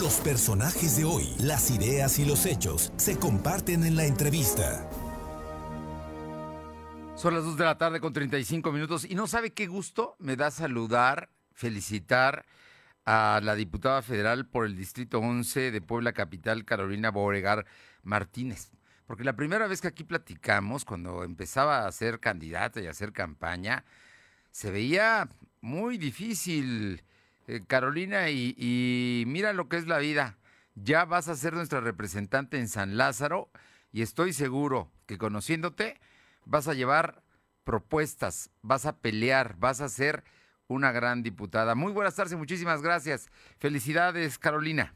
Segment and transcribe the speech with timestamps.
[0.00, 4.88] Los personajes de hoy, las ideas y los hechos se comparten en la entrevista.
[7.16, 10.36] Son las 2 de la tarde con 35 minutos y no sabe qué gusto me
[10.36, 12.46] da saludar, felicitar
[13.04, 17.66] a la diputada federal por el Distrito 11 de Puebla Capital, Carolina Boregar
[18.02, 18.70] Martínez.
[19.06, 23.12] Porque la primera vez que aquí platicamos, cuando empezaba a ser candidata y a hacer
[23.12, 23.84] campaña,
[24.50, 25.28] se veía
[25.60, 27.04] muy difícil,
[27.50, 30.38] eh, Carolina, y, mira lo que es la vida.
[30.76, 33.50] Ya vas a ser nuestra representante en San Lázaro
[33.90, 36.00] y estoy seguro que conociéndote
[36.44, 37.24] vas a llevar
[37.64, 40.22] propuestas, vas a pelear, vas a ser
[40.68, 41.74] una gran diputada.
[41.74, 43.30] Muy buenas tardes muchísimas gracias.
[43.58, 44.94] Felicidades, Carolina.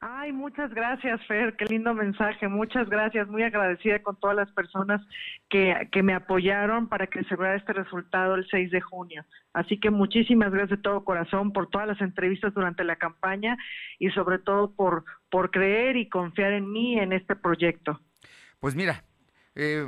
[0.00, 5.00] Ay, muchas gracias, Fer, qué lindo mensaje, muchas gracias, muy agradecida con todas las personas
[5.48, 9.24] que, que me apoyaron para que se vea este resultado el 6 de junio.
[9.52, 13.56] Así que muchísimas gracias de todo corazón por todas las entrevistas durante la campaña
[13.98, 18.00] y sobre todo por, por creer y confiar en mí en este proyecto.
[18.60, 19.02] Pues mira,
[19.56, 19.84] eh,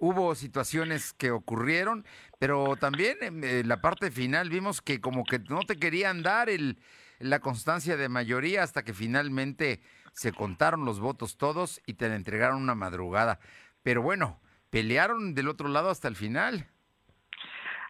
[0.00, 2.04] hubo situaciones que ocurrieron,
[2.40, 6.78] pero también en la parte final vimos que como que no te querían dar el,
[7.22, 9.80] la constancia de mayoría hasta que finalmente
[10.12, 13.38] se contaron los votos todos y te la entregaron una madrugada.
[13.82, 16.66] Pero bueno, pelearon del otro lado hasta el final.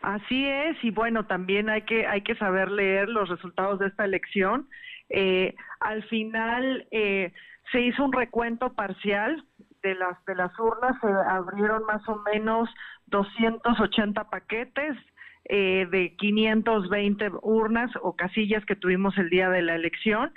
[0.02, 4.04] Así es, y bueno, también hay que, hay que saber leer los resultados de esta
[4.04, 4.68] elección.
[5.08, 7.32] Eh, al final eh,
[7.70, 9.44] se hizo un recuento parcial
[9.82, 12.68] de las de las urnas, se abrieron más o menos
[13.06, 14.96] 280 paquetes
[15.44, 20.32] eh, de 520 urnas o casillas que tuvimos el día de la elección.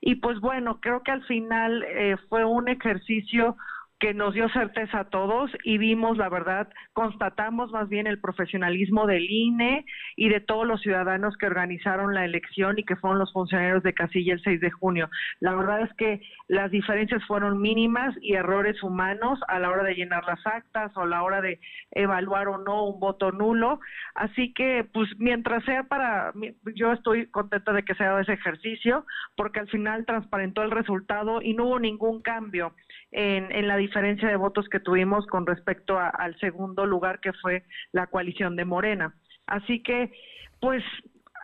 [0.00, 3.56] Y pues bueno, creo que al final eh, fue un ejercicio
[3.98, 9.06] que nos dio certeza a todos y vimos, la verdad, constatamos más bien el profesionalismo
[9.06, 9.84] del INE
[10.16, 13.94] y de todos los ciudadanos que organizaron la elección y que fueron los funcionarios de
[13.94, 15.10] casilla el 6 de junio.
[15.40, 19.94] La verdad es que las diferencias fueron mínimas y errores humanos a la hora de
[19.94, 21.58] llenar las actas o a la hora de
[21.90, 23.80] evaluar o no un voto nulo.
[24.14, 26.32] Así que, pues, mientras sea para,
[26.76, 29.04] yo estoy contenta de que se haga ese ejercicio
[29.36, 32.74] porque al final transparentó el resultado y no hubo ningún cambio
[33.10, 33.87] en, en la diferencia
[34.26, 38.64] de votos que tuvimos con respecto a, al segundo lugar que fue la coalición de
[38.64, 39.14] Morena.
[39.46, 40.12] Así que,
[40.60, 40.82] pues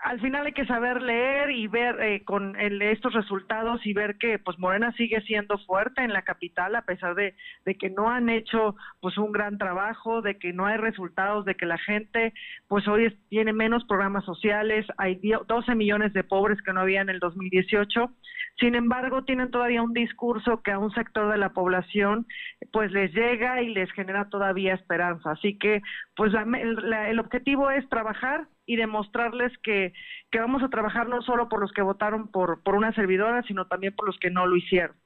[0.05, 4.19] al final hay que saber leer y ver eh, con el, estos resultados y ver
[4.19, 7.35] que pues Morena sigue siendo fuerte en la capital a pesar de,
[7.79, 11.65] que no han hecho pues un gran trabajo, de que no hay resultados, de que
[11.65, 12.35] la gente
[12.69, 17.09] pues hoy tiene menos programas sociales, hay 12 millones de pobres que no había en
[17.09, 18.13] el 2018
[18.61, 22.27] sin embargo, tienen todavía un discurso que a un sector de la población
[22.73, 25.33] pues les llega y les genera todavía esperanza.
[25.33, 25.83] Así que
[26.15, 29.93] pues el objetivo es trabajar y demostrarles que,
[30.31, 33.67] que vamos a trabajar no solo por los que votaron por, por una servidora, sino
[33.67, 34.97] también por los que no lo hicieron.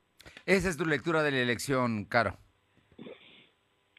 [0.46, 2.36] Esa es tu lectura de la elección, Caro.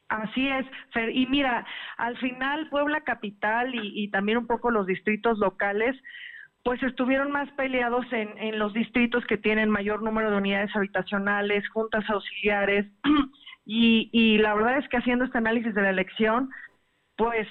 [0.10, 1.16] Así es, Fer.
[1.16, 1.66] Y mira,
[1.98, 5.96] al final Puebla Capital y, y también un poco los distritos locales
[6.64, 11.68] pues estuvieron más peleados en, en los distritos que tienen mayor número de unidades habitacionales,
[11.70, 12.86] juntas auxiliares,
[13.66, 16.50] y, y la verdad es que haciendo este análisis de la elección,
[17.16, 17.48] pues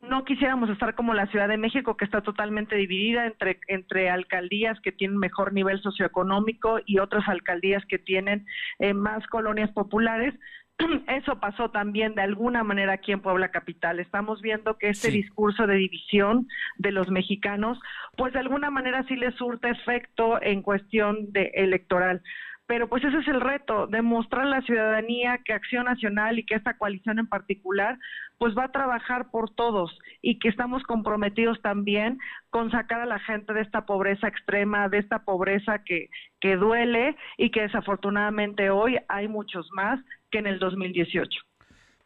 [0.00, 4.78] no quisiéramos estar como la Ciudad de México, que está totalmente dividida entre, entre alcaldías
[4.80, 8.46] que tienen mejor nivel socioeconómico y otras alcaldías que tienen
[8.78, 10.34] eh, más colonias populares.
[11.08, 13.98] Eso pasó también de alguna manera aquí en Puebla Capital.
[13.98, 15.16] Estamos viendo que este sí.
[15.16, 17.80] discurso de división de los mexicanos,
[18.16, 22.22] pues de alguna manera sí le surte efecto en cuestión de electoral
[22.68, 26.54] pero pues ese es el reto, demostrar a la ciudadanía que Acción Nacional y que
[26.54, 27.98] esta coalición en particular
[28.36, 32.18] pues va a trabajar por todos y que estamos comprometidos también
[32.50, 37.16] con sacar a la gente de esta pobreza extrema, de esta pobreza que, que duele
[37.38, 39.98] y que desafortunadamente hoy hay muchos más
[40.30, 41.40] que en el 2018.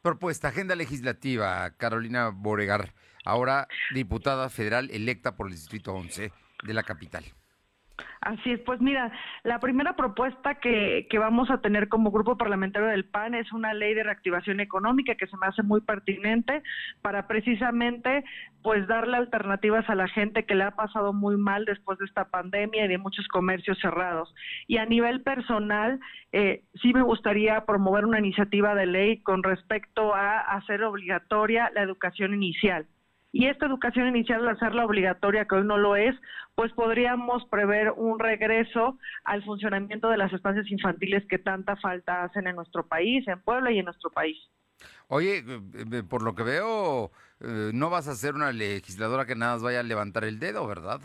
[0.00, 2.92] Propuesta, agenda legislativa, Carolina Boregar,
[3.24, 6.30] ahora diputada federal electa por el Distrito 11
[6.62, 7.24] de la capital.
[8.22, 9.10] Así es, pues mira,
[9.42, 13.74] la primera propuesta que, que, vamos a tener como grupo parlamentario del PAN es una
[13.74, 16.62] ley de reactivación económica que se me hace muy pertinente
[17.02, 18.24] para precisamente
[18.62, 22.26] pues darle alternativas a la gente que le ha pasado muy mal después de esta
[22.30, 24.32] pandemia y de muchos comercios cerrados.
[24.68, 25.98] Y a nivel personal,
[26.30, 31.82] eh, sí me gustaría promover una iniciativa de ley con respecto a hacer obligatoria la
[31.82, 32.86] educación inicial
[33.32, 36.14] y esta educación inicial, al hacerla obligatoria, que hoy no lo es,
[36.54, 42.46] pues podríamos prever un regreso al funcionamiento de las estancias infantiles que tanta falta hacen
[42.46, 44.36] en nuestro país, en Puebla y en nuestro país.
[45.08, 45.60] Oye, eh,
[45.92, 49.80] eh, por lo que veo, eh, no vas a ser una legisladora que nada vaya
[49.80, 51.00] a levantar el dedo, ¿verdad?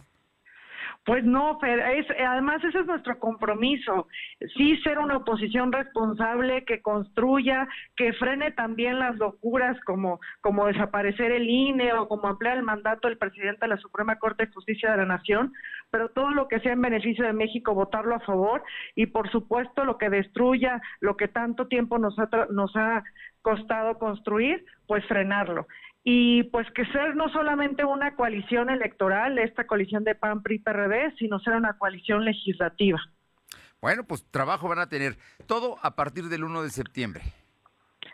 [1.08, 4.10] Pues no, Fer, es, además ese es nuestro compromiso,
[4.58, 7.66] sí ser una oposición responsable que construya,
[7.96, 13.08] que frene también las locuras como, como desaparecer el INE o como ampliar el mandato
[13.08, 15.54] del presidente de la Suprema Corte de Justicia de la Nación,
[15.92, 18.62] pero todo lo que sea en beneficio de México, votarlo a favor
[18.94, 23.06] y por supuesto lo que destruya, lo que tanto tiempo nos ha, nos ha
[23.42, 25.68] costado construir, pues frenarlo
[26.10, 31.14] y pues que ser no solamente una coalición electoral, esta coalición de PAN, PRI, PRD,
[31.20, 32.98] sino ser una coalición legislativa.
[33.82, 35.18] Bueno, pues trabajo van a tener
[35.48, 37.24] todo a partir del 1 de septiembre.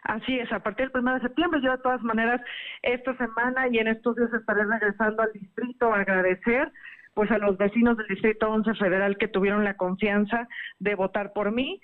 [0.02, 2.42] Así es, a partir del 1 de septiembre, yo de todas maneras
[2.82, 6.72] esta semana y en estos días estaré regresando al distrito a agradecer
[7.14, 10.48] pues a los vecinos del Distrito 11 Federal que tuvieron la confianza
[10.80, 11.80] de votar por mí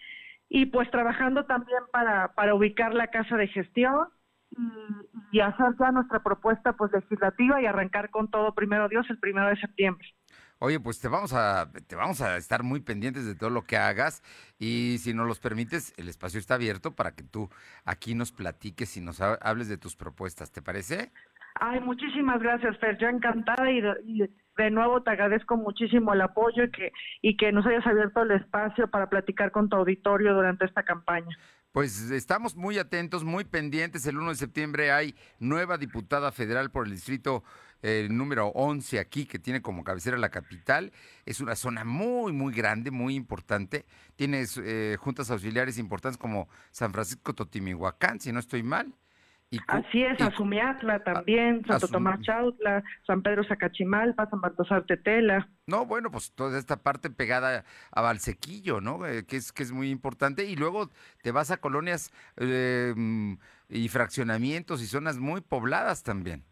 [0.50, 4.08] y pues trabajando también para, para ubicar la casa de gestión,
[5.32, 9.48] y, hacer ya nuestra propuesta pues legislativa y arrancar con todo primero Dios el primero
[9.48, 10.08] de septiembre.
[10.62, 13.78] Oye, pues te vamos a te vamos a estar muy pendientes de todo lo que
[13.78, 14.22] hagas
[14.60, 17.50] y si nos los permites, el espacio está abierto para que tú
[17.86, 21.12] aquí nos platiques y nos hables de tus propuestas, ¿te parece?
[21.56, 26.72] Ay, muchísimas gracias, Fer, yo encantada y de, nuevo te agradezco muchísimo el apoyo y
[26.72, 26.92] que
[27.22, 31.38] y que nos hayas abierto el espacio para platicar con tu auditorio durante esta campaña.
[31.72, 34.04] Pues estamos muy atentos, muy pendientes.
[34.08, 37.44] El 1 de septiembre hay nueva diputada federal por el distrito
[37.84, 40.92] eh, número 11 aquí, que tiene como cabecera la capital.
[41.28, 43.86] Es una zona muy, muy grande, muy importante.
[44.16, 48.96] Tiene eh, juntas auxiliares importantes como San Francisco Totimihuacán, si no estoy mal.
[49.68, 55.50] Así es, Azumiatla también, Santo Tomás Chautla, San Pedro Sacachimalpa, San Bartosar Tetela.
[55.66, 59.08] No, bueno, pues toda esta parte pegada a Valsequillo, ¿no?
[59.08, 60.46] Eh, que, es, que es muy importante.
[60.46, 60.92] Y luego
[61.24, 62.94] te vas a colonias eh,
[63.70, 66.44] y fraccionamientos y zonas muy pobladas también,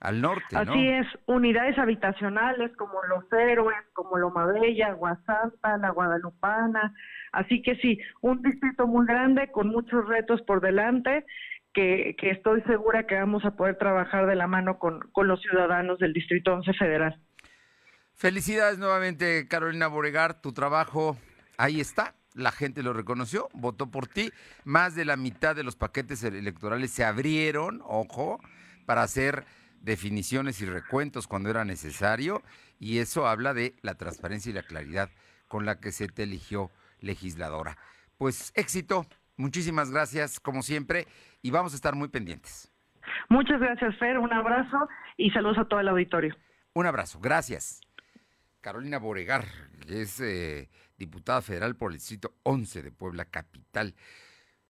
[0.00, 0.72] al norte, ¿no?
[0.72, 6.94] Así es, unidades habitacionales como Los Héroes, como Loma Bella, Guasanta, La Guadalupana.
[7.32, 11.26] Así que sí, un distrito muy grande con muchos retos por delante
[11.76, 16.14] que, estoy segura que vamos a poder trabajar de la mano con, los ciudadanos del
[16.14, 17.20] Distrito 11 Federal.
[18.14, 21.18] Felicidades nuevamente, Carolina Boregar, tu trabajo
[21.58, 22.14] ahí está.
[22.32, 24.32] La gente lo reconoció, votó por ti.
[24.64, 28.40] Más de la mitad de los paquetes electorales se abrieron, ojo,
[28.86, 29.44] para hacer
[29.80, 32.42] definiciones y recuentos cuando era necesario.
[32.78, 35.10] Y eso habla de la transparencia y la claridad
[35.46, 36.70] con la que se te eligió
[37.00, 37.76] legisladora.
[38.16, 39.06] Pues éxito,
[39.36, 41.06] Muchísimas gracias, como siempre,
[41.42, 42.72] y vamos a estar muy pendientes.
[43.28, 44.18] Muchas gracias, Fer.
[44.18, 46.34] Un abrazo y saludos a todo el auditorio.
[46.72, 47.80] Un abrazo, gracias.
[48.60, 49.44] Carolina Boregar,
[49.88, 50.68] es eh,
[50.98, 53.94] diputada federal por el Distrito 11 de Puebla Capital.